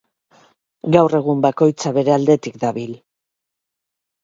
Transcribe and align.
Gaur 0.95 1.15
egun, 1.17 1.43
bakoitza 1.47 1.93
bere 1.99 2.15
aldetik 2.17 2.59
dabil. 2.65 2.99